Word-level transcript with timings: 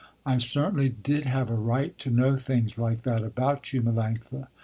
I 0.25 0.39
certainly 0.39 0.89
did 0.89 1.25
have 1.25 1.51
a 1.51 1.53
right 1.53 1.95
to 1.99 2.09
know 2.09 2.35
things 2.35 2.79
like 2.79 3.03
that 3.03 3.23
about 3.23 3.71
you, 3.71 3.83
Melanctha. 3.83 4.47